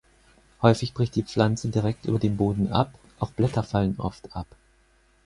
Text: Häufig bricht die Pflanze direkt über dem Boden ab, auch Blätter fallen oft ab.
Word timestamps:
Häufig 0.63 0.95
bricht 0.95 1.15
die 1.15 1.21
Pflanze 1.21 1.69
direkt 1.69 2.05
über 2.05 2.17
dem 2.17 2.35
Boden 2.35 2.73
ab, 2.73 2.91
auch 3.19 3.29
Blätter 3.29 3.61
fallen 3.61 3.99
oft 3.99 4.35
ab. 4.35 4.47